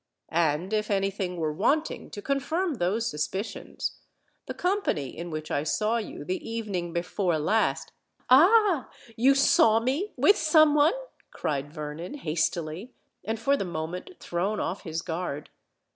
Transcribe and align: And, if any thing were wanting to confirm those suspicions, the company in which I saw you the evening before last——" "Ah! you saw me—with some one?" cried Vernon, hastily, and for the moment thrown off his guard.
And, 0.39 0.73
if 0.73 0.89
any 0.89 1.11
thing 1.11 1.37
were 1.37 1.53
wanting 1.53 2.09
to 2.09 2.23
confirm 2.23 2.73
those 2.79 3.05
suspicions, 3.05 3.99
the 4.47 4.55
company 4.55 5.15
in 5.15 5.29
which 5.29 5.51
I 5.51 5.61
saw 5.63 5.97
you 5.97 6.25
the 6.25 6.43
evening 6.43 6.91
before 6.91 7.37
last——" 7.37 7.91
"Ah! 8.27 8.89
you 9.15 9.35
saw 9.35 9.79
me—with 9.79 10.37
some 10.37 10.73
one?" 10.73 10.93
cried 11.29 11.71
Vernon, 11.71 12.15
hastily, 12.15 12.95
and 13.23 13.39
for 13.39 13.55
the 13.55 13.63
moment 13.63 14.09
thrown 14.19 14.59
off 14.59 14.81
his 14.81 15.03
guard. 15.03 15.51